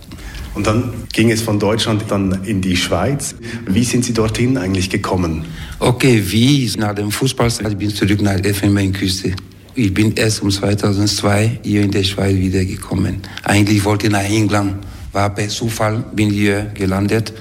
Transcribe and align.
Und 0.54 0.66
dann 0.66 0.92
ging 1.12 1.30
es 1.30 1.40
von 1.40 1.60
Deutschland 1.60 2.02
dann 2.08 2.40
in 2.44 2.60
die 2.60 2.76
Schweiz. 2.76 3.36
Wie 3.66 3.84
sind 3.84 4.04
Sie 4.04 4.12
dorthin 4.12 4.58
eigentlich 4.58 4.90
gekommen? 4.90 5.44
Okay, 5.78 6.20
wie 6.26 6.68
nach 6.78 6.96
dem 6.96 7.12
Fußball 7.12 7.48
ich 7.70 7.76
bin 7.76 7.90
zurück 7.90 8.20
nach 8.20 8.40
der 8.40 8.46
Elfenbeinküste. 8.46 9.36
Ich 9.76 9.94
bin 9.94 10.14
erst 10.16 10.42
um 10.42 10.50
2002 10.50 11.60
hier 11.62 11.82
in 11.82 11.92
der 11.92 12.02
Schweiz 12.02 12.34
wiedergekommen. 12.34 13.18
Eigentlich 13.44 13.84
wollte 13.84 14.08
ich 14.08 14.12
nach 14.12 14.24
England 14.24 14.78
war 15.12 15.34
per 15.34 15.48
Zufall, 15.48 16.04
bin 16.12 16.30
hier 16.30 16.70
gelandet 16.74 17.32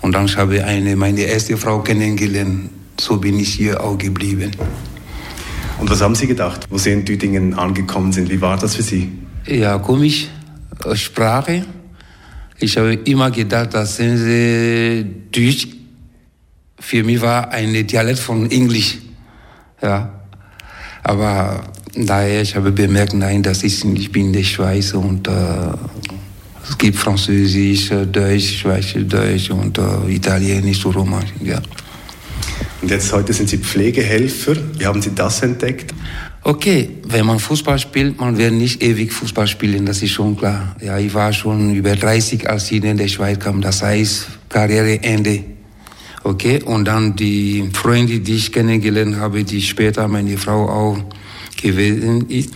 und 0.00 0.12
dann 0.12 0.28
habe 0.36 0.56
ich 0.56 0.64
eine, 0.64 0.96
meine 0.96 1.22
erste 1.22 1.56
Frau 1.56 1.80
kennengelernt. 1.80 2.70
So 2.98 3.18
bin 3.18 3.38
ich 3.38 3.54
hier 3.54 3.82
auch 3.82 3.98
geblieben. 3.98 4.52
Und 5.78 5.90
was 5.90 6.00
haben 6.00 6.14
Sie 6.14 6.26
gedacht, 6.26 6.66
wo 6.70 6.78
Sie 6.78 6.92
in 6.92 7.04
Düdingen 7.04 7.54
angekommen 7.54 8.12
sind? 8.12 8.30
Wie 8.30 8.40
war 8.40 8.56
das 8.56 8.76
für 8.76 8.82
Sie? 8.82 9.12
Ja, 9.46 9.78
komisch. 9.78 10.28
Sprache. 10.94 11.64
Ich 12.58 12.78
habe 12.78 12.94
immer 12.94 13.30
gedacht, 13.30 13.74
dass 13.74 13.96
sie 13.96 15.04
Deutsch 15.30 15.68
für 16.78 17.02
mich 17.02 17.20
war 17.20 17.50
ein 17.50 17.86
Dialekt 17.86 18.18
von 18.18 18.50
Englisch. 18.50 18.98
Ja. 19.82 20.20
Aber 21.02 21.64
daher, 21.94 22.42
ich 22.42 22.56
habe 22.56 22.72
bemerkt, 22.72 23.14
nein, 23.14 23.42
das 23.42 23.62
ist, 23.62 23.84
ich 23.84 24.12
bin 24.12 24.26
in 24.26 24.32
der 24.32 24.44
Schweiz 24.44 24.92
und 24.94 25.28
äh, 25.28 25.32
es 26.68 26.78
gibt 26.78 26.96
Französisch, 26.96 27.90
Deutsch, 28.10 28.58
Schweizerdeutsch 28.58 29.50
und 29.50 29.78
äh, 29.78 30.14
Italienisch 30.14 30.84
und 30.84 30.96
Romanisch, 30.96 31.30
ja. 31.42 31.60
Und 32.82 32.90
jetzt 32.90 33.12
heute 33.12 33.32
sind 33.32 33.48
Sie 33.48 33.58
Pflegehelfer. 33.58 34.56
Wie 34.78 34.86
haben 34.86 35.00
Sie 35.00 35.14
das 35.14 35.42
entdeckt? 35.42 35.94
Okay, 36.42 36.90
wenn 37.04 37.26
man 37.26 37.38
Fußball 37.38 37.78
spielt, 37.78 38.20
man 38.20 38.36
wird 38.36 38.52
nicht 38.52 38.82
ewig 38.82 39.12
Fußball 39.12 39.46
spielen, 39.46 39.86
das 39.86 40.02
ist 40.02 40.12
schon 40.12 40.36
klar. 40.36 40.76
Ja, 40.80 40.98
ich 40.98 41.12
war 41.12 41.32
schon 41.32 41.74
über 41.74 41.96
30, 41.96 42.48
als 42.48 42.70
ich 42.70 42.84
in 42.84 42.96
der 42.96 43.08
Schweiz 43.08 43.40
kam. 43.40 43.60
Das 43.60 43.82
heißt, 43.82 44.28
Karriereende. 44.48 45.44
Okay, 46.22 46.62
und 46.62 46.84
dann 46.84 47.16
die 47.16 47.68
Freunde, 47.72 48.20
die 48.20 48.36
ich 48.36 48.52
kennengelernt 48.52 49.16
habe, 49.16 49.42
die 49.44 49.62
später 49.62 50.06
meine 50.06 50.36
Frau 50.36 50.68
auch 50.68 50.98
gewesen 51.60 52.28
ist, 52.28 52.50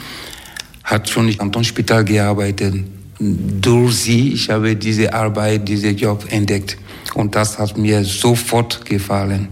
hat 0.85 1.09
schon 1.09 1.29
im 1.29 1.39
Kantonsspital 1.39 2.05
gearbeitet 2.05 2.85
durch 3.21 3.97
sie, 3.97 4.33
ich 4.33 4.49
habe 4.49 4.77
diese 4.77 5.13
Arbeit, 5.13 5.69
diesen 5.69 5.97
Job 5.97 6.25
entdeckt. 6.31 6.79
Und 7.15 7.35
das 7.35 7.59
hat 7.59 7.77
mir 7.77 8.03
sofort 8.05 8.85
gefallen. 8.87 9.49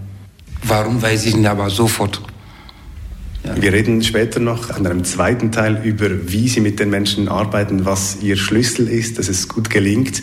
Warum 0.63 1.01
weiß 1.01 1.27
ich 1.27 1.37
nicht, 1.37 1.47
aber 1.47 1.69
sofort. 1.69 2.21
Ja. 3.45 3.61
Wir 3.61 3.73
reden 3.73 4.03
später 4.03 4.41
noch 4.41 4.71
an 4.71 4.87
einem 4.87 5.05
zweiten 5.05 5.53
Teil 5.53 5.81
über, 5.85 6.09
wie 6.31 6.49
Sie 6.49 6.61
mit 6.61 6.81
den 6.81 6.91
Menschen 6.91 7.29
arbeiten, 7.29 7.85
was 7.85 8.19
Ihr 8.23 8.37
Schlüssel 8.37 8.89
ist, 8.89 9.19
dass 9.19 9.29
es 9.29 9.49
gut 9.49 9.71
gelingt. 9.71 10.23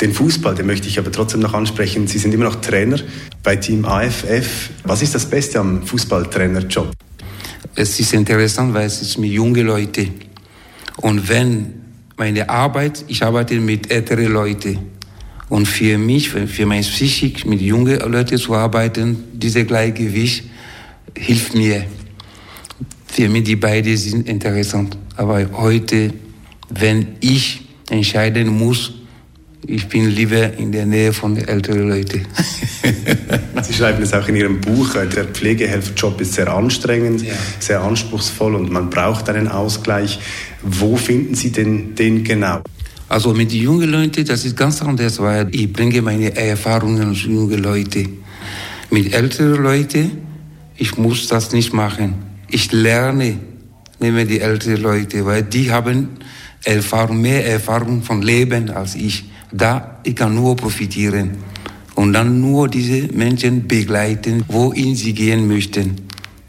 Den 0.00 0.12
Fußball, 0.12 0.54
den 0.54 0.66
möchte 0.66 0.88
ich 0.88 0.98
aber 0.98 1.12
trotzdem 1.12 1.40
noch 1.40 1.54
ansprechen. 1.54 2.06
Sie 2.06 2.18
sind 2.18 2.32
immer 2.32 2.44
noch 2.44 2.56
Trainer 2.56 2.98
bei 3.42 3.56
Team 3.56 3.84
AFF. 3.84 4.70
Was 4.84 5.02
ist 5.02 5.14
das 5.14 5.26
Beste 5.26 5.60
am 5.60 5.86
Fußballtrainerjob? 5.86 6.92
Es 7.76 8.00
ist 8.00 8.12
interessant, 8.14 8.72
weil 8.72 8.86
es 8.86 9.02
ist 9.02 9.18
mit 9.18 9.30
jungen 9.30 9.66
Leuten. 9.66 10.14
Und 10.96 11.28
wenn 11.28 11.83
meine 12.16 12.48
Arbeit, 12.48 13.04
ich 13.08 13.22
arbeite 13.22 13.54
mit 13.60 13.90
älteren 13.90 14.32
Leuten. 14.32 14.78
Und 15.48 15.66
für 15.66 15.98
mich, 15.98 16.30
für 16.30 16.66
meine 16.66 16.82
Psychik, 16.82 17.44
mit 17.46 17.60
jungen 17.60 17.98
Leuten 18.10 18.38
zu 18.38 18.54
arbeiten, 18.54 19.24
dieses 19.32 19.66
Gleichgewicht 19.66 20.44
hilft 21.16 21.54
mir. 21.54 21.84
Für 23.06 23.28
mich, 23.28 23.44
die 23.44 23.56
beiden 23.56 23.96
sind 23.96 24.28
interessant. 24.28 24.96
Aber 25.16 25.46
heute, 25.52 26.12
wenn 26.70 27.16
ich 27.20 27.62
entscheiden 27.90 28.48
muss, 28.48 28.92
ich 29.66 29.88
bin 29.88 30.10
lieber 30.10 30.52
in 30.54 30.72
der 30.72 30.86
Nähe 30.86 31.12
von 31.12 31.36
älteren 31.36 31.88
Leuten. 31.88 32.26
Sie 33.62 33.72
schreiben 33.72 34.02
es 34.02 34.12
auch 34.12 34.26
in 34.28 34.36
Ihrem 34.36 34.60
Buch, 34.60 34.94
der 34.94 35.24
Pflegehelferjob 35.24 36.20
ist 36.20 36.34
sehr 36.34 36.52
anstrengend, 36.52 37.22
ja. 37.22 37.32
sehr 37.58 37.82
anspruchsvoll 37.82 38.54
und 38.54 38.70
man 38.70 38.90
braucht 38.90 39.28
einen 39.28 39.48
Ausgleich. 39.48 40.18
Wo 40.62 40.96
finden 40.96 41.34
Sie 41.34 41.50
denn 41.50 41.94
den 41.94 42.24
genau? 42.24 42.62
Also 43.08 43.32
mit 43.32 43.52
den 43.52 43.62
jungen 43.62 43.90
Leuten, 43.90 44.24
das 44.24 44.44
ist 44.44 44.56
ganz 44.56 44.82
anders, 44.82 45.18
weil 45.20 45.48
ich 45.54 45.72
bringe 45.72 46.02
meine 46.02 46.34
Erfahrungen 46.36 47.08
als 47.08 47.22
junge 47.22 47.56
Leute. 47.56 48.06
Mit 48.90 49.12
älteren 49.12 49.62
Leuten, 49.62 50.10
ich 50.76 50.96
muss 50.96 51.28
das 51.28 51.52
nicht 51.52 51.72
machen. 51.72 52.14
Ich 52.50 52.72
lerne 52.72 53.38
nehme 54.00 54.26
die 54.26 54.40
älteren 54.40 54.82
Leute, 54.82 55.24
weil 55.24 55.42
die 55.42 55.70
haben 55.70 56.08
Erfahrung, 56.64 57.20
mehr 57.20 57.46
Erfahrung 57.46 58.02
von 58.02 58.22
Leben 58.22 58.70
als 58.70 58.94
ich 58.94 59.24
da 59.56 60.00
ich 60.02 60.16
kann 60.16 60.34
nur 60.34 60.56
profitieren 60.56 61.30
und 61.94 62.12
dann 62.12 62.40
nur 62.40 62.68
diese 62.68 63.08
Menschen 63.12 63.66
begleiten, 63.66 64.44
wohin 64.48 64.96
sie 64.96 65.12
gehen 65.12 65.46
möchten. 65.46 65.96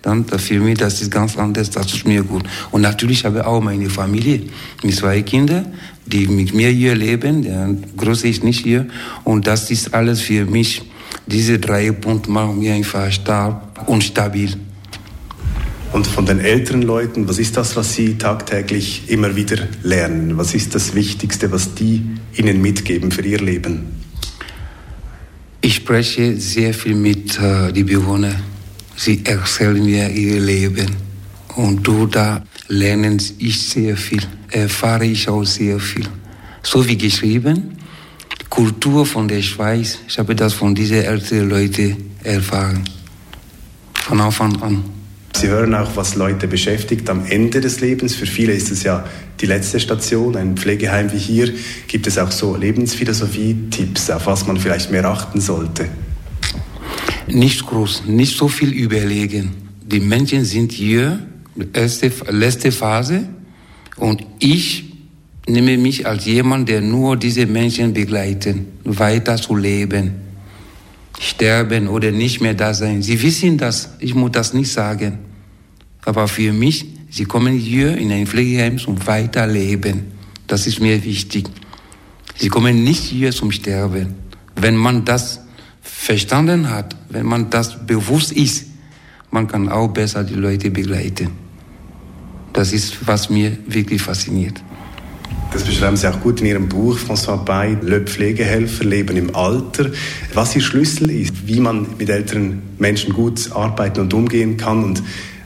Dann 0.02 0.26
für 0.26 0.60
mich, 0.60 0.78
das 0.78 1.02
ist 1.02 1.10
ganz 1.10 1.38
anders, 1.38 1.70
das 1.72 1.94
ist 1.94 2.06
mir 2.06 2.24
gut. 2.24 2.44
Und 2.72 2.82
natürlich 2.82 3.26
habe 3.26 3.40
ich 3.40 3.46
auch 3.46 3.62
meine 3.62 3.90
Familie 3.90 4.42
mit 4.84 4.96
zwei 4.96 5.22
Kindern, 5.24 5.74
die 6.06 6.28
mit 6.28 6.54
mir 6.54 6.70
hier 6.70 6.96
leben. 6.96 7.42
Der 7.42 7.76
Große 7.98 8.28
ist 8.28 8.44
nicht 8.44 8.64
hier. 8.64 8.86
Und 9.24 9.48
das 9.48 9.72
ist 9.72 9.94
alles 9.96 10.22
für 10.22 10.46
mich. 10.46 10.84
Diese 11.26 11.58
drei 11.58 11.92
Punkte 11.92 12.30
machen 12.30 12.60
mich 12.60 12.70
einfach 12.70 13.12
stark 13.12 13.88
und 13.88 14.04
stabil. 14.04 14.52
Und 15.96 16.08
von 16.08 16.26
den 16.26 16.42
älteren 16.42 16.82
Leuten, 16.82 17.26
was 17.30 17.40
ist 17.40 17.56
das, 17.56 17.78
was 17.78 17.94
Sie 17.94 18.18
tagtäglich 18.18 19.04
immer 19.08 19.38
wieder 19.38 19.66
lernen? 19.82 20.38
Was 20.38 20.54
ist 20.54 20.76
das 20.76 20.94
Wichtigste, 20.94 21.54
was 21.54 21.74
die 21.74 22.06
Ihnen 22.36 22.62
mitgeben 22.62 23.12
für 23.12 23.22
Ihr 23.22 23.40
Leben? 23.40 24.04
Ich 25.62 25.76
spreche 25.76 26.36
sehr 26.36 26.74
viel 26.74 26.96
mit 26.96 27.40
äh, 27.40 27.72
den 27.72 27.86
Bewohnern. 27.86 28.36
Sie 28.98 29.22
erzählen 29.24 29.86
mir 29.86 30.10
ihr 30.10 30.42
Leben. 30.42 30.98
Und 31.56 31.88
du 31.88 32.08
da 32.08 32.44
lernen 32.68 33.22
ich 33.38 33.62
sehr 33.62 33.96
viel, 33.96 34.24
erfahre 34.52 35.06
ich 35.06 35.30
auch 35.30 35.46
sehr 35.46 35.80
viel. 35.80 36.10
So 36.62 36.86
wie 36.86 36.98
geschrieben, 36.98 37.78
Kultur 38.50 39.06
von 39.06 39.30
der 39.30 39.42
Schweiz, 39.42 40.00
ich 40.10 40.20
habe 40.20 40.36
das 40.36 40.56
von 40.56 40.76
diesen 40.76 41.04
älteren 41.04 41.50
Leuten 41.50 42.12
erfahren. 42.22 42.84
Von 43.94 44.20
Anfang 44.20 44.62
an. 44.62 44.95
Sie 45.36 45.50
hören 45.50 45.76
auch, 45.76 45.98
was 45.98 46.16
Leute 46.16 46.48
beschäftigt 46.48 47.10
am 47.10 47.26
Ende 47.26 47.60
des 47.60 47.82
Lebens. 47.82 48.16
Für 48.16 48.26
viele 48.26 48.54
ist 48.54 48.72
es 48.72 48.84
ja 48.84 49.04
die 49.42 49.46
letzte 49.46 49.82
Station, 49.82 50.38
ein 50.38 50.56
Pflegeheim 50.56 51.12
wie 51.12 51.18
hier. 51.18 51.54
Gibt 51.88 52.08
es 52.08 52.18
auch 52.18 52.32
so 52.32 52.56
Lebensphilosophie-Tipps, 52.56 54.12
auf 54.12 54.28
was 54.28 54.48
man 54.48 54.56
vielleicht 54.56 54.92
mehr 54.92 55.04
achten 55.04 55.42
sollte? 55.42 55.90
Nicht 57.28 57.66
groß, 57.66 58.06
nicht 58.08 58.38
so 58.38 58.48
viel 58.48 58.72
überlegen. 58.72 59.52
Die 59.86 60.00
Menschen 60.00 60.46
sind 60.46 60.72
hier, 60.72 61.20
erste, 61.74 62.14
letzte 62.30 62.72
Phase, 62.72 63.28
und 63.98 64.24
ich 64.40 64.94
nehme 65.50 65.78
mich 65.78 66.08
als 66.08 66.26
jemand, 66.26 66.70
der 66.70 66.80
nur 66.80 67.18
diese 67.18 67.46
Menschen 67.46 67.92
begleitet, 67.92 68.56
weiter 68.86 69.36
zu 69.36 69.58
leben. 69.58 70.26
sterben 71.20 71.88
oder 71.88 72.12
nicht 72.12 72.42
mehr 72.42 72.54
da 72.54 72.74
sein. 72.74 73.02
Sie 73.02 73.22
wissen 73.22 73.58
das, 73.58 73.92
ich 74.00 74.16
muss 74.16 74.32
das 74.32 74.54
nicht 74.54 74.72
sagen. 74.72 75.20
Aber 76.06 76.28
für 76.28 76.54
mich, 76.54 76.86
sie 77.10 77.26
kommen 77.26 77.58
hier 77.58 77.98
in 77.98 78.12
ein 78.12 78.28
Pflegeheim 78.28 78.78
zum 78.78 79.06
Weiterleben. 79.08 80.12
Das 80.48 80.68
ist 80.68 80.80
mir 80.80 81.04
wichtig. 81.04 81.48
Sie 82.38 82.50
kommen 82.50 82.84
nicht 82.84 83.04
hier 83.04 83.32
zum 83.32 83.52
Sterben. 83.52 84.14
Wenn 84.56 84.76
man 84.76 85.04
das 85.04 85.42
verstanden 85.82 86.70
hat, 86.70 86.96
wenn 87.10 87.26
man 87.26 87.50
das 87.50 87.86
bewusst 87.86 88.32
ist, 88.32 88.68
man 89.32 89.48
kann 89.48 89.70
auch 89.70 89.90
besser 89.90 90.24
die 90.24 90.36
Leute 90.36 90.70
begleiten. 90.70 91.32
Das 92.54 92.72
ist, 92.72 93.06
was 93.06 93.30
mir 93.30 93.58
wirklich 93.68 94.02
fasziniert. 94.02 94.64
Das 95.52 95.64
beschreiben 95.64 95.98
Sie 95.98 96.08
auch 96.08 96.20
gut 96.22 96.42
in 96.42 96.48
Ihrem 96.48 96.70
Buch, 96.70 96.98
François 96.98 97.38
Bay, 97.38 97.78
Le 97.82 98.02
Pflegehelfer, 98.02 98.84
Leben 98.84 99.18
im 99.18 99.36
Alter. 99.36 99.90
Was 100.34 100.56
Ihr 100.56 100.62
Schlüssel 100.62 101.10
ist, 101.10 101.48
wie 101.48 101.60
man 101.60 101.88
mit 101.98 102.10
älteren 102.10 102.62
Menschen 102.78 103.14
gut 103.14 103.52
arbeiten 103.54 104.02
und 104.02 104.14
umgehen 104.14 104.58
kann 104.58 104.84
und 104.84 105.02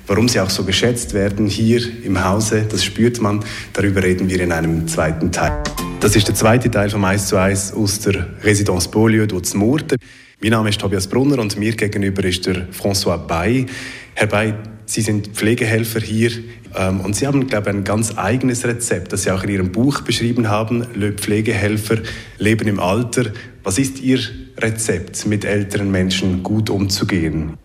warum 0.09 0.27
sie 0.27 0.39
auch 0.39 0.49
so 0.49 0.63
geschätzt 0.63 1.13
werden 1.13 1.45
hier 1.45 1.81
im 2.03 2.23
Hause, 2.23 2.65
das 2.67 2.83
spürt 2.83 3.21
man. 3.21 3.45
Darüber 3.73 4.03
reden 4.03 4.27
wir 4.27 4.41
in 4.41 4.51
einem 4.51 4.87
zweiten 4.87 5.31
Teil. 5.31 5.63
Das 5.99 6.15
ist 6.15 6.27
der 6.27 6.35
zweite 6.35 6.71
Teil 6.71 6.89
vom 6.89 7.05
1 7.05 7.27
zu 7.27 7.37
1 7.37 7.73
aus 7.73 7.99
der 7.99 8.27
Residence 8.43 8.87
Beaulieu 8.89 9.27
Murten. 9.53 9.97
Mein 10.41 10.51
Name 10.51 10.69
ist 10.69 10.81
Tobias 10.81 11.07
Brunner 11.07 11.39
und 11.39 11.57
mir 11.57 11.75
gegenüber 11.75 12.23
ist 12.23 12.47
der 12.47 12.67
François 12.71 13.17
Bay. 13.17 13.67
Herr 14.15 14.27
Bay, 14.27 14.53
Sie 14.85 15.01
sind 15.01 15.27
Pflegehelfer 15.27 15.99
hier 15.99 16.31
ähm, 16.75 17.01
und 17.01 17.15
Sie 17.15 17.27
haben, 17.27 17.45
glaube 17.45 17.69
ich, 17.69 17.75
ein 17.75 17.83
ganz 17.83 18.17
eigenes 18.17 18.65
Rezept, 18.65 19.13
das 19.13 19.23
Sie 19.23 19.31
auch 19.31 19.43
in 19.43 19.49
Ihrem 19.49 19.71
Buch 19.71 20.01
beschrieben 20.01 20.49
haben, 20.49 20.87
Le 20.95 21.11
Pflegehelfer, 21.11 21.97
Leben 22.39 22.67
im 22.67 22.79
Alter. 22.79 23.25
Was 23.63 23.77
ist 23.77 23.99
Ihr 23.99 24.19
Rezept, 24.57 25.27
mit 25.27 25.45
älteren 25.45 25.91
Menschen 25.91 26.41
gut 26.41 26.71
umzugehen? 26.71 27.59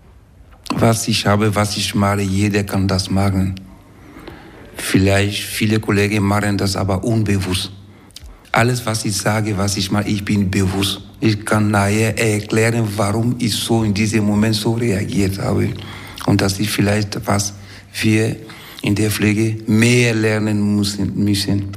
Was 0.77 1.09
ich 1.09 1.25
habe, 1.27 1.55
was 1.55 1.77
ich 1.77 1.95
mache, 1.95 2.21
jeder 2.21 2.65
kann 2.65 2.89
das 2.89 3.11
machen. 3.11 3.55
Vielleicht 4.77 5.43
viele 5.43 5.81
Kollegen 5.81 6.23
machen 6.25 6.59
das 6.59 6.77
aber 6.77 7.05
unbewusst. 7.05 7.71
Alles, 8.53 8.85
was 8.85 9.05
ich 9.05 9.17
sage, 9.17 9.57
was 9.57 9.77
ich 9.77 9.91
mache, 9.91 10.09
ich 10.09 10.25
bin 10.25 10.51
bewusst. 10.51 11.01
Ich 11.21 11.45
kann 11.45 11.71
nachher 11.71 12.19
erklären, 12.19 12.87
warum 12.97 13.37
ich 13.39 13.55
so 13.55 13.83
in 13.83 13.95
diesem 13.95 14.25
Moment 14.25 14.55
so 14.55 14.75
reagiert 14.75 15.39
habe. 15.39 15.71
Und 16.27 16.41
dass 16.41 16.59
ich 16.59 16.71
vielleicht, 16.71 17.27
was 17.27 17.55
wir 18.01 18.37
in 18.83 18.95
der 18.95 19.11
Pflege 19.11 19.57
mehr 19.67 20.15
lernen 20.15 20.77
müssen. 20.77 21.73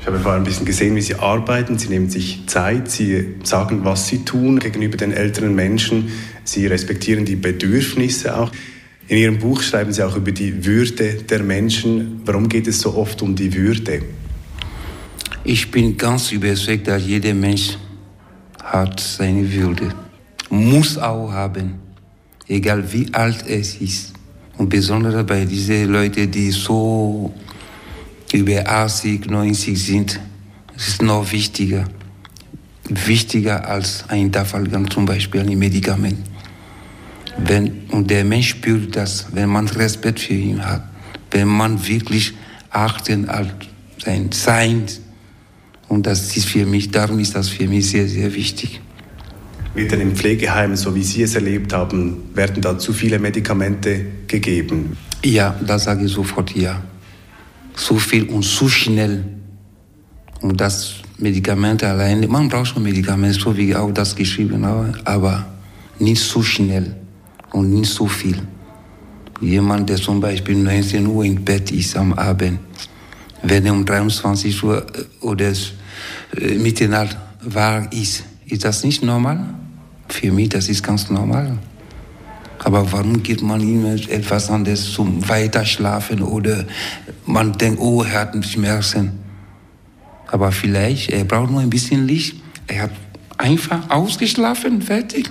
Ich 0.00 0.06
habe 0.06 0.18
vorhin 0.18 0.40
ein 0.40 0.44
bisschen 0.44 0.64
gesehen, 0.64 0.96
wie 0.96 1.02
Sie 1.02 1.14
arbeiten. 1.16 1.78
Sie 1.78 1.88
nehmen 1.88 2.08
sich 2.08 2.44
Zeit, 2.46 2.90
Sie 2.90 3.34
sagen, 3.42 3.84
was 3.84 4.08
Sie 4.08 4.24
tun 4.24 4.58
gegenüber 4.58 4.96
den 4.96 5.12
älteren 5.12 5.54
Menschen. 5.54 6.10
Sie 6.50 6.66
respektieren 6.66 7.24
die 7.24 7.36
Bedürfnisse 7.36 8.36
auch. 8.36 8.50
In 9.06 9.18
Ihrem 9.18 9.38
Buch 9.38 9.62
schreiben 9.62 9.92
Sie 9.92 10.02
auch 10.02 10.16
über 10.16 10.32
die 10.32 10.66
Würde 10.66 11.14
der 11.14 11.44
Menschen. 11.44 12.22
Warum 12.24 12.48
geht 12.48 12.66
es 12.66 12.80
so 12.80 12.92
oft 12.96 13.22
um 13.22 13.36
die 13.36 13.54
Würde? 13.54 14.02
Ich 15.44 15.70
bin 15.70 15.96
ganz 15.96 16.32
überzeugt, 16.32 16.88
dass 16.88 17.06
jeder 17.06 17.34
Mensch 17.34 17.78
hat 18.64 18.98
seine 18.98 19.48
Würde. 19.52 19.94
Muss 20.50 20.98
auch 20.98 21.30
haben, 21.30 21.74
egal 22.48 22.82
wie 22.92 23.06
alt 23.14 23.44
es 23.46 23.76
ist. 23.76 24.12
Und 24.58 24.70
besonders 24.70 25.24
bei 25.24 25.44
diesen 25.44 25.92
Leuten, 25.92 26.28
die 26.32 26.50
so 26.50 27.32
über 28.32 28.68
80, 28.68 29.30
90 29.30 29.80
sind, 29.80 30.20
ist 30.76 30.88
es 30.88 31.00
noch 31.00 31.30
wichtiger. 31.30 31.84
Wichtiger 32.88 33.68
als 33.68 34.04
ein 34.08 34.32
Dafalgang, 34.32 34.90
zum 34.90 35.06
Beispiel 35.06 35.42
ein 35.42 35.56
Medikament. 35.56 36.29
Wenn, 37.46 37.82
und 37.90 38.10
der 38.10 38.24
Mensch 38.24 38.50
spürt 38.50 38.96
das, 38.96 39.26
wenn 39.32 39.48
man 39.48 39.68
Respekt 39.68 40.20
für 40.20 40.34
ihn 40.34 40.64
hat, 40.64 40.82
wenn 41.30 41.48
man 41.48 41.86
wirklich 41.86 42.34
achten 42.70 43.28
auf 43.28 43.46
sein 43.98 44.30
Sein 44.32 44.84
und 45.88 46.06
das 46.06 46.36
ist 46.36 46.46
für 46.46 46.64
mich, 46.64 46.90
darum 46.90 47.18
ist 47.18 47.34
das 47.34 47.48
für 47.48 47.66
mich 47.66 47.90
sehr, 47.90 48.06
sehr 48.08 48.32
wichtig. 48.34 48.80
Wird 49.74 49.92
denn 49.92 50.00
im 50.00 50.16
Pflegeheim, 50.16 50.76
so 50.76 50.94
wie 50.94 51.02
Sie 51.02 51.22
es 51.22 51.34
erlebt 51.34 51.72
haben, 51.72 52.30
werden 52.34 52.60
da 52.60 52.78
zu 52.78 52.92
viele 52.92 53.18
Medikamente 53.18 54.04
gegeben? 54.26 54.96
Ja, 55.24 55.58
da 55.64 55.78
sage 55.78 56.06
ich 56.06 56.12
sofort 56.12 56.54
ja. 56.56 56.82
Zu 57.74 57.98
viel 57.98 58.24
und 58.28 58.44
zu 58.44 58.68
schnell. 58.68 59.24
Und 60.40 60.60
das 60.60 60.94
Medikamente 61.18 61.86
alleine, 61.86 62.26
man 62.26 62.48
braucht 62.48 62.68
schon 62.68 62.82
Medikamente, 62.82 63.38
so 63.38 63.56
wie 63.56 63.70
ich 63.70 63.76
auch 63.76 63.92
das 63.92 64.16
geschrieben 64.16 64.64
habe, 64.64 64.92
aber 65.04 65.46
nicht 65.98 66.22
so 66.22 66.42
schnell 66.42 66.96
und 67.52 67.70
nicht 67.70 67.90
so 67.90 68.06
viel. 68.06 68.40
Jemand, 69.40 69.88
der 69.88 69.96
zum 69.96 70.20
Beispiel 70.20 70.56
19 70.56 71.06
Uhr 71.06 71.24
im 71.24 71.42
Bett 71.42 71.70
ist 71.72 71.96
am 71.96 72.12
Abend, 72.12 72.60
wenn 73.42 73.64
er 73.64 73.72
um 73.72 73.84
23 73.84 74.62
Uhr 74.62 74.86
äh, 74.94 75.24
oder 75.24 75.50
äh, 76.36 76.54
Mitternacht 76.58 77.16
war, 77.42 77.90
ist. 77.92 78.24
Ist 78.46 78.64
das 78.64 78.84
nicht 78.84 79.02
normal? 79.02 79.54
Für 80.08 80.32
mich, 80.32 80.50
das 80.50 80.68
ist 80.68 80.82
ganz 80.82 81.08
normal. 81.08 81.56
Aber 82.58 82.90
warum 82.92 83.22
gibt 83.22 83.42
man 83.42 83.60
ihm 83.60 83.86
etwas 83.86 84.50
anderes 84.50 84.92
zum 84.92 85.26
Weiterschlafen 85.26 86.20
oder 86.20 86.66
man 87.24 87.52
denkt, 87.52 87.80
oh, 87.80 88.02
er 88.02 88.20
hat 88.20 88.44
Schmerzen. 88.44 89.12
Aber 90.26 90.52
vielleicht, 90.52 91.10
er 91.10 91.24
braucht 91.24 91.50
nur 91.50 91.60
ein 91.60 91.70
bisschen 91.70 92.06
Licht. 92.06 92.36
Er 92.66 92.82
hat 92.82 92.90
einfach 93.38 93.88
ausgeschlafen, 93.88 94.82
fertig. 94.82 95.30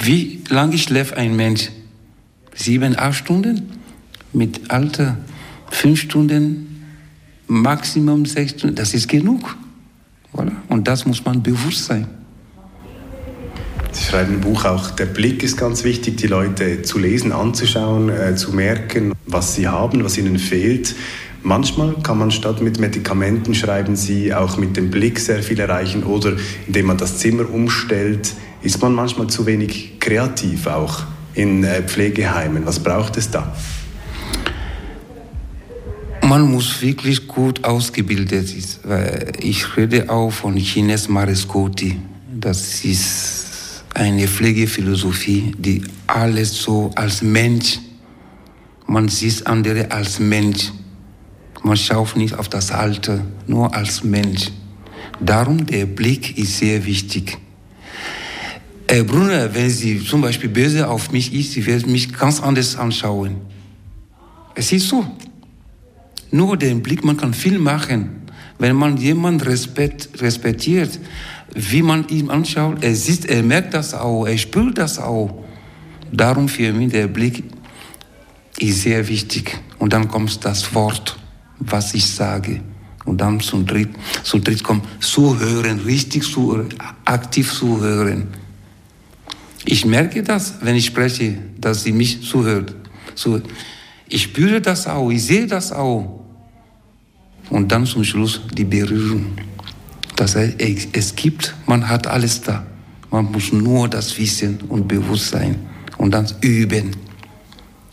Wie 0.00 0.42
lange 0.48 0.78
schläft 0.78 1.14
ein 1.14 1.34
Mensch? 1.36 1.70
Sieben, 2.54 2.98
acht 2.98 3.18
Stunden? 3.18 3.72
Mit 4.32 4.70
Alter 4.70 5.18
fünf 5.70 6.00
Stunden 6.00 6.64
Maximum 7.46 8.26
sechs 8.26 8.52
Stunden, 8.52 8.76
das 8.76 8.92
ist 8.92 9.08
genug. 9.08 9.56
Voilà. 10.34 10.52
Und 10.68 10.86
das 10.86 11.06
muss 11.06 11.24
man 11.24 11.42
bewusst 11.42 11.86
sein. 11.86 12.06
Sie 13.90 14.04
schreiben 14.04 14.34
im 14.34 14.40
Buch 14.42 14.66
auch, 14.66 14.90
der 14.90 15.06
Blick 15.06 15.42
ist 15.42 15.56
ganz 15.56 15.82
wichtig, 15.82 16.18
die 16.18 16.26
Leute 16.26 16.82
zu 16.82 16.98
lesen, 16.98 17.32
anzuschauen, 17.32 18.10
äh, 18.10 18.36
zu 18.36 18.52
merken, 18.52 19.14
was 19.26 19.54
sie 19.54 19.66
haben, 19.66 20.04
was 20.04 20.18
ihnen 20.18 20.38
fehlt. 20.38 20.94
Manchmal 21.42 21.94
kann 22.02 22.18
man 22.18 22.30
statt 22.30 22.60
mit 22.60 22.78
Medikamenten, 22.78 23.54
schreiben 23.54 23.96
Sie, 23.96 24.34
auch 24.34 24.58
mit 24.58 24.76
dem 24.76 24.90
Blick 24.90 25.18
sehr 25.18 25.42
viel 25.42 25.58
erreichen 25.58 26.02
oder 26.02 26.36
indem 26.66 26.86
man 26.86 26.98
das 26.98 27.18
Zimmer 27.18 27.48
umstellt, 27.48 28.34
ist 28.62 28.80
man 28.82 28.94
manchmal 28.94 29.28
zu 29.28 29.46
wenig 29.46 30.00
kreativ 30.00 30.66
auch 30.66 31.02
in 31.34 31.64
äh, 31.64 31.82
Pflegeheimen. 31.82 32.66
Was 32.66 32.80
braucht 32.80 33.16
es 33.16 33.30
da? 33.30 33.54
man 36.28 36.42
muss 36.42 36.82
wirklich 36.82 37.26
gut 37.26 37.64
ausgebildet 37.64 38.48
sein. 38.48 39.32
Ich 39.40 39.76
rede 39.76 40.10
auch 40.10 40.30
von 40.30 40.56
Chines 40.56 41.08
Marescotti. 41.08 41.98
Das 42.38 42.84
ist 42.84 43.84
eine 43.94 44.28
Pflegephilosophie, 44.28 45.54
die 45.58 45.82
alles 46.06 46.62
so 46.62 46.90
als 46.94 47.22
Mensch, 47.22 47.80
man 48.86 49.08
sieht 49.08 49.46
andere 49.46 49.90
als 49.90 50.20
Mensch. 50.20 50.72
Man 51.62 51.76
schaut 51.76 52.14
nicht 52.16 52.38
auf 52.38 52.48
das 52.48 52.70
Alter, 52.70 53.24
nur 53.46 53.74
als 53.74 54.04
Mensch. 54.04 54.50
Darum 55.20 55.66
der 55.66 55.86
Blick 55.86 56.38
ist 56.38 56.58
sehr 56.58 56.84
wichtig. 56.84 57.38
Herr 58.90 59.04
Brunner, 59.04 59.54
wenn 59.54 59.68
Sie 59.68 60.02
zum 60.02 60.22
Beispiel 60.22 60.48
böse 60.48 60.88
auf 60.88 61.12
mich 61.12 61.34
ist, 61.34 61.52
Sie 61.52 61.66
werden 61.66 61.92
mich 61.92 62.10
ganz 62.12 62.40
anders 62.40 62.74
anschauen. 62.74 63.36
Es 64.54 64.72
ist 64.72 64.88
so. 64.88 65.06
Nur 66.30 66.56
den 66.56 66.82
Blick, 66.82 67.04
man 67.04 67.16
kann 67.16 67.34
viel 67.34 67.58
machen. 67.58 68.22
Wenn 68.58 68.76
man 68.76 68.96
jemanden 68.96 69.42
respekt, 69.42 70.08
respektiert, 70.22 70.98
wie 71.54 71.82
man 71.82 72.08
ihn 72.08 72.30
anschaut, 72.30 72.82
er 72.82 72.94
sieht, 72.94 73.26
er 73.26 73.42
merkt 73.42 73.74
das 73.74 73.92
auch, 73.92 74.26
er 74.26 74.38
spürt 74.38 74.78
das 74.78 74.98
auch. 74.98 75.44
Darum 76.10 76.48
für 76.48 76.72
mich 76.72 76.90
der 76.90 77.08
Blick 77.08 77.44
ist 78.58 78.82
sehr 78.82 79.06
wichtig. 79.06 79.58
Und 79.78 79.92
dann 79.92 80.08
kommt 80.08 80.44
das 80.44 80.74
Wort, 80.74 81.18
was 81.58 81.92
ich 81.92 82.06
sage. 82.06 82.62
Und 83.04 83.20
dann 83.20 83.38
zum 83.40 83.66
Dritt, 83.66 83.90
zum 84.22 84.42
Dritt 84.42 84.64
kommt 84.64 84.86
zuhören, 85.00 85.80
richtig 85.80 86.24
zuhören, 86.24 86.68
aktiv 87.04 87.52
zuhören. 87.52 88.28
Ich 89.64 89.84
merke 89.84 90.22
das, 90.22 90.54
wenn 90.62 90.76
ich 90.76 90.86
spreche, 90.86 91.38
dass 91.58 91.82
sie 91.82 91.92
mich 91.92 92.22
zuhört. 92.22 92.74
Ich 94.08 94.22
spüre 94.22 94.60
das 94.60 94.86
auch, 94.86 95.10
ich 95.10 95.24
sehe 95.24 95.46
das 95.46 95.72
auch. 95.72 96.20
Und 97.50 97.72
dann 97.72 97.86
zum 97.86 98.04
Schluss 98.04 98.40
die 98.52 98.64
Berührung. 98.64 99.32
Das 100.16 100.36
heißt, 100.36 100.56
es 100.92 101.16
gibt, 101.16 101.54
man 101.66 101.88
hat 101.88 102.06
alles 102.06 102.40
da. 102.42 102.66
Man 103.10 103.30
muss 103.32 103.52
nur 103.52 103.88
das 103.88 104.18
Wissen 104.18 104.58
und 104.68 104.86
Bewusstsein 104.86 105.56
und 105.96 106.12
dann 106.12 106.26
üben. 106.40 106.90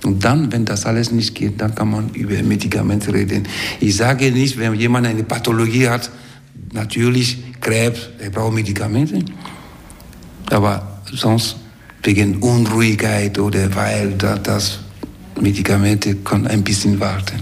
Und 0.04 0.24
dann, 0.24 0.52
wenn 0.52 0.66
das 0.66 0.86
alles 0.86 1.12
nicht 1.12 1.34
geht, 1.36 1.60
dann 1.62 1.74
kann 1.74 1.90
man 1.90 2.10
über 2.10 2.42
Medikamente 2.44 3.14
reden. 3.14 3.48
Ich 3.80 3.96
sage 3.96 4.32
nicht, 4.32 4.58
wenn 4.58 4.74
jemand 4.76 5.08
eine 5.08 5.24
Pathologie 5.24 5.88
hat, 5.88 6.12
natürlich 6.74 7.38
Krebs, 7.60 8.10
er 8.20 8.30
braucht 8.30 8.54
Medikamente. 8.54 9.24
Aber 10.52 10.95
sonst 11.12 11.58
wegen 12.04 12.38
Unruhigkeit 12.38 13.40
oder 13.40 13.74
weil 13.76 14.14
das 14.14 14.80
Medikamente 15.40 16.16
können 16.16 16.48
ein 16.48 16.64
bisschen 16.64 17.00
warten. 17.00 17.42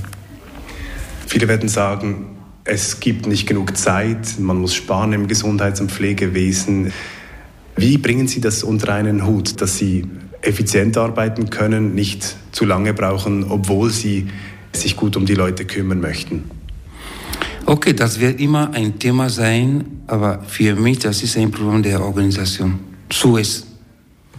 Viele 1.27 1.47
werden 1.47 1.69
sagen, 1.69 2.37
es 2.63 2.99
gibt 2.99 3.27
nicht 3.27 3.47
genug 3.47 3.75
Zeit, 3.75 4.39
man 4.39 4.57
muss 4.57 4.73
sparen 4.73 5.13
im 5.13 5.27
Gesundheits- 5.27 5.81
und 5.81 5.91
Pflegewesen. 5.91 6.93
Wie 7.75 7.97
bringen 7.97 8.27
Sie 8.27 8.39
das 8.39 8.63
unter 8.63 8.93
einen 8.93 9.25
Hut, 9.25 9.59
dass 9.61 9.77
Sie 9.77 10.05
effizient 10.41 10.97
arbeiten 10.97 11.49
können, 11.49 11.93
nicht 11.93 12.35
zu 12.51 12.65
lange 12.65 12.93
brauchen, 12.93 13.45
obwohl 13.49 13.89
Sie 13.89 14.27
sich 14.71 14.95
gut 14.95 15.17
um 15.17 15.25
die 15.25 15.35
Leute 15.35 15.65
kümmern 15.65 15.99
möchten? 15.99 16.43
Okay, 17.65 17.93
das 17.93 18.19
wird 18.19 18.39
immer 18.39 18.73
ein 18.73 18.99
Thema 18.99 19.29
sein, 19.29 19.85
aber 20.07 20.43
für 20.47 20.75
mich 20.75 20.99
das 20.99 21.23
ist 21.23 21.37
ein 21.37 21.51
Problem 21.51 21.81
der 21.81 22.01
Organisation. 22.03 22.92
So 23.13 23.37
ist. 23.37 23.67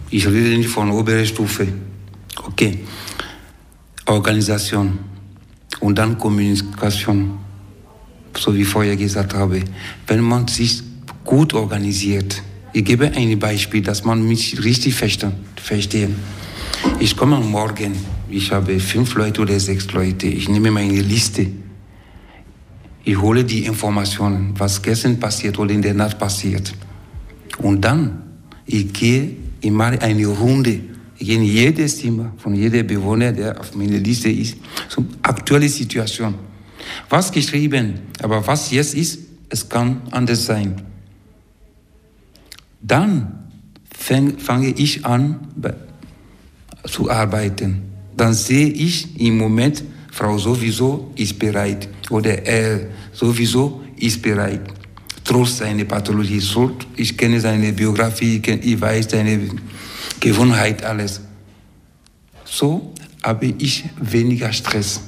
Ich 0.09 0.27
rede 0.27 0.57
nicht 0.57 0.69
von 0.69 0.91
oberer 0.91 1.25
Stufe. 1.25 1.67
Okay. 2.45 2.79
Organisation 4.05 4.99
und 5.79 5.97
dann 5.97 6.17
Kommunikation 6.17 7.39
so 8.37 8.53
wie 8.53 8.61
ich 8.61 8.67
vorher 8.67 8.95
gesagt 8.95 9.33
habe, 9.33 9.61
wenn 10.07 10.21
man 10.21 10.47
sich 10.47 10.81
gut 11.23 11.53
organisiert, 11.53 12.41
ich 12.73 12.83
gebe 12.83 13.11
ein 13.11 13.39
Beispiel, 13.39 13.81
dass 13.81 14.03
man 14.03 14.27
mich 14.27 14.63
richtig 14.63 14.95
versteht. 14.95 16.09
Ich 16.99 17.15
komme 17.15 17.39
morgen, 17.39 17.93
ich 18.29 18.51
habe 18.51 18.79
fünf 18.79 19.15
Leute 19.15 19.41
oder 19.41 19.59
sechs 19.59 19.91
Leute, 19.93 20.27
ich 20.27 20.49
nehme 20.49 20.71
meine 20.71 21.01
Liste, 21.01 21.47
ich 23.03 23.17
hole 23.17 23.43
die 23.43 23.65
Informationen, 23.65 24.53
was 24.57 24.81
gestern 24.81 25.19
passiert 25.19 25.57
oder 25.57 25.71
in 25.71 25.81
der 25.81 25.93
Nacht 25.93 26.19
passiert. 26.19 26.73
Und 27.59 27.81
dann, 27.81 28.23
ich 28.65 28.93
gehe, 28.93 29.31
ich 29.61 29.71
mache 29.71 30.01
eine 30.01 30.25
Runde, 30.27 30.79
ich 31.17 31.27
gehe 31.27 31.37
in 31.37 31.43
jedes 31.43 31.99
Zimmer 31.99 32.33
von 32.37 32.55
jedem 32.55 32.85
Bewohner, 32.85 33.31
der 33.31 33.59
auf 33.59 33.75
meiner 33.75 33.97
Liste 33.97 34.29
ist, 34.29 34.57
zur 34.89 35.05
aktuellen 35.21 35.69
Situation 35.69 36.35
was 37.09 37.31
geschrieben, 37.31 37.99
aber 38.21 38.45
was 38.45 38.71
jetzt 38.71 38.93
ist, 38.93 39.19
es 39.49 39.67
kann 39.67 40.01
anders 40.11 40.45
sein. 40.45 40.81
Dann 42.81 43.49
fange 44.37 44.69
ich 44.69 45.05
an 45.05 45.47
zu 46.85 47.09
arbeiten. 47.09 47.83
Dann 48.15 48.33
sehe 48.33 48.67
ich 48.67 49.19
im 49.19 49.37
Moment, 49.37 49.83
Frau 50.11 50.37
sowieso 50.37 51.11
ist 51.15 51.37
bereit 51.39 51.89
oder 52.09 52.45
er 52.45 52.87
sowieso 53.11 53.81
ist 53.97 54.21
bereit. 54.21 54.61
Trotz 55.25 55.57
seiner 55.57 55.85
Pathologie, 55.85 56.41
ich 56.95 57.17
kenne 57.17 57.39
seine 57.41 57.73
Biografie, 57.73 58.41
ich 58.45 58.79
weiß 58.79 59.09
seine 59.09 59.39
Gewohnheit, 60.19 60.83
alles. 60.83 61.19
So 62.45 62.93
habe 63.23 63.47
ich 63.57 63.83
weniger 63.99 64.53
Stress. 64.53 65.01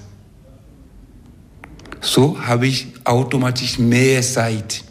So 2.02 2.40
habe 2.40 2.68
ich 2.68 2.88
automatisch 3.04 3.78
mehr 3.78 4.22
Zeit. 4.24 4.84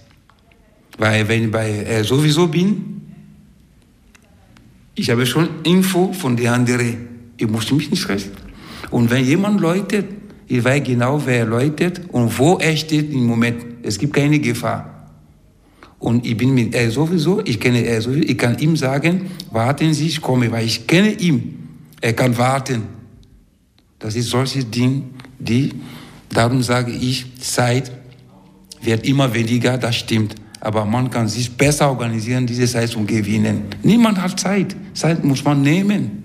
Weil 0.97 1.27
wenn 1.29 1.45
ich 1.45 1.51
bei 1.51 1.85
er 1.85 2.05
sowieso 2.05 2.47
bin, 2.47 3.03
ich 4.95 5.11
habe 5.11 5.27
schon 5.27 5.49
Info 5.65 6.13
von 6.13 6.37
den 6.37 6.49
anderen. 6.49 7.09
Ich 7.37 7.49
muss 7.49 7.71
mich 7.71 7.91
nicht 7.91 8.03
stressen. 8.03 8.33
Und 8.91 9.11
wenn 9.11 9.25
jemand 9.25 9.61
läutet, 9.61 10.07
ich 10.47 10.65
weiß 10.65 10.85
genau, 10.85 11.21
wer 11.27 11.45
läutet 11.45 12.01
und 12.09 12.39
wo 12.39 12.57
er 12.59 12.77
steht 12.77 13.13
im 13.13 13.27
Moment. 13.27 13.65
Es 13.83 13.99
gibt 13.99 14.15
keine 14.15 14.39
Gefahr. 14.39 14.96
Und 15.99 16.27
ich 16.27 16.37
bin 16.37 16.55
mit 16.55 16.75
er 16.75 16.91
sowieso, 16.91 17.41
ich 17.45 17.59
kenne 17.59 17.81
er 17.81 18.01
sowieso, 18.03 18.29
ich 18.29 18.37
kann 18.37 18.59
ihm 18.59 18.77
sagen, 18.77 19.31
warten 19.51 19.95
Sie, 19.95 20.07
ich 20.07 20.21
komme, 20.21 20.51
weil 20.53 20.67
ich 20.67 20.87
kenne 20.87 21.13
ihn. 21.13 21.69
Er 22.01 22.13
kann 22.13 22.37
warten. 22.37 22.83
Das 23.99 24.15
ist 24.15 24.29
solche 24.29 24.65
Dinge, 24.65 25.03
die 25.39 25.73
Darum 26.31 26.63
sage 26.63 26.93
ich, 26.93 27.25
Zeit 27.41 27.91
wird 28.83 29.07
immer 29.07 29.33
weniger, 29.33 29.79
das 29.79 29.97
stimmt. 29.97 30.35
Aber 30.61 30.85
man 30.85 31.11
kann 31.11 31.29
sich 31.29 31.51
besser 31.57 31.89
organisieren, 31.89 32.47
diese 32.47 32.67
Zeit 32.67 32.91
zu 32.91 33.05
gewinnen. 33.05 33.63
Niemand 33.83 34.21
hat 34.21 34.39
Zeit. 34.39 34.75
Zeit 34.95 35.25
muss 35.25 35.45
man 35.45 35.63
nehmen. 35.63 36.25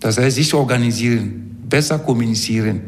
Das 0.00 0.18
heißt, 0.18 0.36
sich 0.36 0.54
organisieren, 0.54 1.58
besser 1.68 1.98
kommunizieren. 1.98 2.82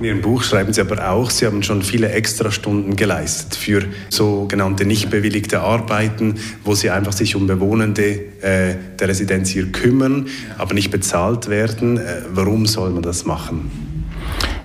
In 0.00 0.06
Ihrem 0.06 0.22
Buch 0.22 0.42
schreiben 0.42 0.72
Sie 0.72 0.80
aber 0.80 1.10
auch, 1.10 1.28
Sie 1.28 1.44
haben 1.44 1.62
schon 1.62 1.82
viele 1.82 2.08
Extrastunden 2.10 2.96
geleistet 2.96 3.54
für 3.54 3.84
sogenannte 4.08 4.86
nicht 4.86 5.10
bewilligte 5.10 5.60
Arbeiten, 5.60 6.36
wo 6.64 6.74
Sie 6.74 6.88
einfach 6.88 7.12
sich 7.12 7.36
um 7.36 7.46
Bewohnende 7.46 8.14
äh, 8.40 8.76
der 8.98 9.08
Residenz 9.08 9.50
hier 9.50 9.70
kümmern, 9.70 10.28
aber 10.56 10.72
nicht 10.72 10.90
bezahlt 10.90 11.50
werden. 11.50 11.98
Äh, 11.98 12.22
warum 12.32 12.64
soll 12.64 12.88
man 12.92 13.02
das 13.02 13.26
machen? 13.26 13.70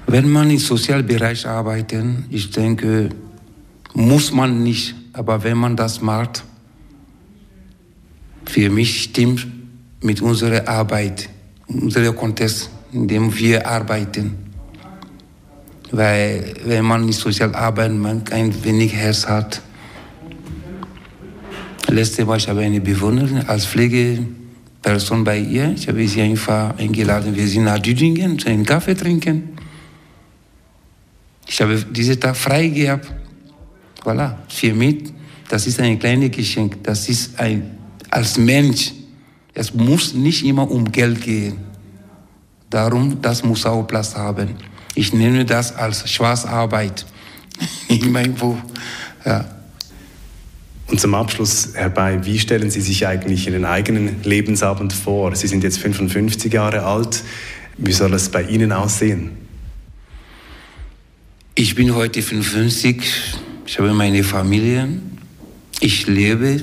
Wenn 0.07 0.29
man 0.29 0.49
im 0.49 0.57
Sozialbereich 0.57 1.45
arbeitet, 1.45 2.05
ich 2.29 2.51
denke, 2.51 3.09
muss 3.93 4.31
man 4.31 4.63
nicht, 4.63 4.95
aber 5.11 5.43
wenn 5.43 5.57
man 5.57 5.75
das 5.75 6.01
macht, 6.01 6.45
für 8.45 8.69
mich 8.69 9.03
stimmt 9.03 9.45
mit 10.01 10.21
unserer 10.21 10.65
Arbeit, 10.69 11.27
unserem 11.67 12.15
Kontext, 12.15 12.69
in 12.93 13.09
dem 13.09 13.37
wir 13.37 13.67
arbeiten. 13.67 14.44
Weil 15.95 16.55
wenn 16.65 16.83
man 16.83 17.05
nicht 17.05 17.19
sozial 17.19 17.55
arbeitet, 17.55 17.97
man 17.97 18.21
ein 18.31 18.53
wenig 18.65 18.93
Herz 18.93 19.25
hat. 19.25 19.61
Letzte 21.87 22.25
Mal 22.25 22.37
ich 22.37 22.49
habe 22.49 22.59
eine 22.59 22.81
Bewohnerin 22.81 23.47
als 23.47 23.65
Pflegeperson 23.65 25.23
bei 25.23 25.37
ihr. 25.39 25.71
Ich 25.73 25.87
habe 25.87 26.05
sie 26.05 26.21
einfach 26.21 26.77
eingeladen. 26.77 27.33
Wir 27.33 27.47
sind 27.47 27.63
nach 27.63 27.79
Düdingen, 27.79 28.37
einen 28.45 28.65
Kaffee 28.65 28.93
trinken. 28.93 29.55
Ich 31.47 31.61
habe 31.61 31.77
diesen 31.77 32.19
Tag 32.19 32.35
frei 32.35 32.67
gehabt. 32.67 33.13
Voilà, 34.03 34.35
für 34.49 34.73
mich, 34.73 35.13
das 35.47 35.65
ist 35.65 35.79
ein 35.79 35.97
kleines 35.97 36.31
Geschenk. 36.31 36.83
Das 36.83 37.07
ist 37.07 37.39
ein, 37.39 37.77
als 38.09 38.37
Mensch, 38.37 38.91
es 39.53 39.73
muss 39.73 40.13
nicht 40.13 40.43
immer 40.43 40.69
um 40.69 40.91
Geld 40.91 41.21
gehen. 41.21 41.55
Darum, 42.69 43.21
das 43.21 43.45
muss 43.45 43.65
auch 43.65 43.83
Platz 43.83 44.13
haben. 44.13 44.74
Ich 44.95 45.13
nenne 45.13 45.45
das 45.45 45.75
als 45.75 46.09
Schwarzarbeit 46.09 47.05
in 47.89 48.11
meinem 48.11 48.33
Buch. 48.33 48.57
Ja. 49.25 49.45
Und 50.87 51.01
zum 51.01 51.15
Abschluss, 51.15 51.69
Herr 51.73 51.89
Bay, 51.89 52.19
wie 52.23 52.39
stellen 52.39 52.69
Sie 52.71 52.81
sich 52.81 53.05
eigentlich 53.05 53.47
Ihren 53.47 53.65
eigenen 53.65 54.23
Lebensabend 54.23 54.93
vor? 54.93 55.35
Sie 55.35 55.47
sind 55.47 55.63
jetzt 55.63 55.79
55 55.79 56.53
Jahre 56.53 56.83
alt. 56.83 57.23
Wie 57.77 57.91
soll 57.91 58.13
es 58.13 58.29
bei 58.29 58.43
Ihnen 58.43 58.71
aussehen? 58.71 59.31
Ich 61.55 61.75
bin 61.75 61.95
heute 61.95 62.21
55, 62.21 63.01
ich 63.65 63.79
habe 63.79 63.93
meine 63.93 64.23
Familie, 64.23 64.89
ich 65.79 66.05
lebe, 66.05 66.61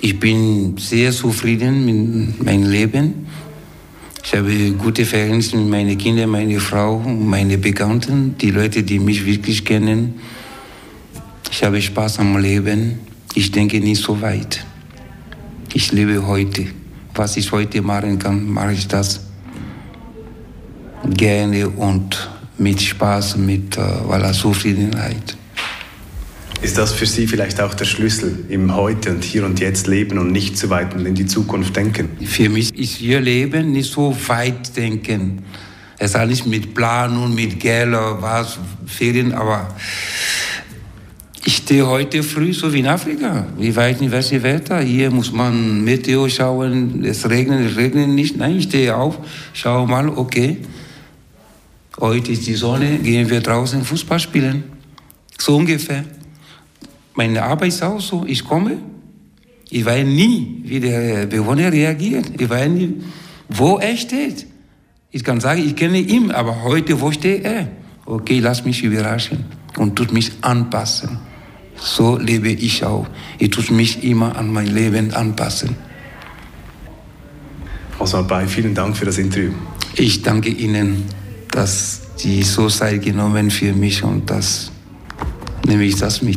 ich 0.00 0.18
bin 0.18 0.76
sehr 0.76 1.12
zufrieden 1.12 1.84
mit 1.84 2.44
meinem 2.44 2.68
Leben. 2.68 3.26
Ich 4.26 4.34
habe 4.34 4.70
gute 4.72 5.04
Verhältnisse 5.04 5.54
mit 5.58 5.68
meinen 5.68 5.98
Kindern, 5.98 6.30
meine 6.30 6.58
Frau, 6.58 6.98
meine 6.98 7.58
Bekannten, 7.58 8.36
die 8.38 8.50
Leute, 8.50 8.82
die 8.82 8.98
mich 8.98 9.26
wirklich 9.26 9.62
kennen. 9.62 10.14
Ich 11.50 11.62
habe 11.62 11.80
Spaß 11.80 12.20
am 12.20 12.38
Leben. 12.38 13.00
Ich 13.34 13.52
denke 13.52 13.78
nicht 13.80 14.02
so 14.02 14.18
weit. 14.22 14.64
Ich 15.74 15.92
lebe 15.92 16.26
heute. 16.26 16.66
Was 17.14 17.36
ich 17.36 17.52
heute 17.52 17.82
machen 17.82 18.18
kann, 18.18 18.48
mache 18.48 18.72
ich 18.72 18.88
das 18.88 19.20
gerne 21.06 21.68
und 21.68 22.30
mit 22.56 22.80
Spaß, 22.80 23.36
mit 23.36 23.76
äh, 23.76 23.80
voilà, 23.80 24.32
Zufriedenheit. 24.32 25.36
Ist 26.64 26.78
das 26.78 26.92
für 26.92 27.04
Sie 27.04 27.26
vielleicht 27.26 27.60
auch 27.60 27.74
der 27.74 27.84
Schlüssel 27.84 28.46
im 28.48 28.74
Heute 28.74 29.10
und 29.10 29.22
Hier 29.22 29.44
und 29.44 29.60
Jetzt 29.60 29.86
leben 29.86 30.18
und 30.18 30.32
nicht 30.32 30.56
zu 30.56 30.70
weit 30.70 30.94
in 30.94 31.14
die 31.14 31.26
Zukunft 31.26 31.76
denken? 31.76 32.08
Für 32.24 32.48
mich 32.48 32.74
ist 32.74 33.02
Ihr 33.02 33.20
Leben 33.20 33.72
nicht 33.72 33.92
so 33.92 34.16
weit 34.28 34.74
denken. 34.74 35.42
Es 35.98 36.14
hat 36.14 36.26
nicht 36.26 36.46
mit 36.46 36.74
Planung, 36.74 37.34
mit 37.34 37.60
Geld 37.60 37.92
was, 37.92 38.58
Ferien, 38.86 39.34
aber 39.34 39.76
ich 41.44 41.56
stehe 41.58 41.86
heute 41.86 42.22
früh 42.22 42.54
so 42.54 42.72
wie 42.72 42.80
in 42.80 42.86
Afrika. 42.86 43.46
Ich 43.58 43.76
weiß 43.76 44.00
nicht, 44.00 44.10
welches 44.10 44.42
Wetter. 44.42 44.80
Hier 44.80 45.10
muss 45.10 45.30
man 45.32 45.84
Meteo 45.84 46.26
schauen, 46.30 47.04
es 47.04 47.28
regnet, 47.28 47.72
es 47.72 47.76
regnet 47.76 48.08
nicht. 48.08 48.38
Nein, 48.38 48.56
ich 48.56 48.64
stehe 48.64 48.96
auf, 48.96 49.18
schaue 49.52 49.86
mal, 49.86 50.08
okay, 50.08 50.56
Heute 52.00 52.32
ist 52.32 52.46
die 52.46 52.54
Sonne, 52.54 52.98
gehen 52.98 53.28
wir 53.30 53.40
draußen 53.40 53.84
Fußball 53.84 54.18
spielen. 54.18 54.64
So 55.38 55.56
ungefähr 55.56 56.04
meine 57.14 57.42
Arbeit 57.42 57.68
ist 57.68 57.82
auch 57.82 58.00
so, 58.00 58.24
ich 58.26 58.44
komme, 58.44 58.78
ich 59.70 59.84
weiß 59.84 60.06
nie, 60.06 60.60
wie 60.64 60.80
der 60.80 61.26
Bewohner 61.26 61.72
reagiert, 61.72 62.30
ich 62.38 62.48
weiß 62.48 62.70
nie, 62.70 63.02
wo 63.48 63.78
er 63.78 63.96
steht. 63.96 64.46
Ich 65.10 65.22
kann 65.22 65.40
sagen, 65.40 65.64
ich 65.64 65.76
kenne 65.76 65.98
ihn, 65.98 66.30
aber 66.30 66.62
heute, 66.64 67.00
wo 67.00 67.12
steht 67.12 67.44
er? 67.44 67.68
Okay, 68.04 68.40
lass 68.40 68.64
mich 68.64 68.82
überraschen 68.82 69.44
und 69.78 69.96
tut 69.96 70.12
mich 70.12 70.32
anpassen. 70.40 71.18
So 71.76 72.18
lebe 72.18 72.50
ich 72.50 72.84
auch. 72.84 73.06
Ich 73.38 73.50
tue 73.50 73.74
mich 73.74 74.04
immer 74.04 74.36
an 74.36 74.52
mein 74.52 74.66
Leben 74.66 75.12
anpassen. 75.14 75.76
Frau 77.98 78.22
Bay, 78.22 78.46
vielen 78.46 78.74
Dank 78.74 78.96
für 78.96 79.06
das 79.06 79.18
Interview. 79.18 79.52
Ich 79.96 80.22
danke 80.22 80.50
Ihnen, 80.50 81.04
dass 81.50 82.02
Sie 82.16 82.42
so 82.42 82.68
Zeit 82.68 83.02
genommen 83.02 83.50
für 83.50 83.72
mich 83.72 84.02
und 84.02 84.28
das 84.30 84.70
nehme 85.66 85.84
ich 85.84 85.96
das 85.96 86.22
mit. 86.22 86.32